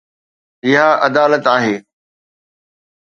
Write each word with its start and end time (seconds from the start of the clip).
اها 0.65 0.79
عدالت 0.93 1.47
آهي 1.47 1.85